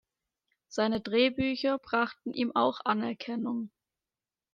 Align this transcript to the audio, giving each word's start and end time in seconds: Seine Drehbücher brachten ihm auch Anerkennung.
Seine 0.67 0.99
Drehbücher 0.99 1.77
brachten 1.77 2.33
ihm 2.33 2.55
auch 2.55 2.79
Anerkennung. 2.83 3.69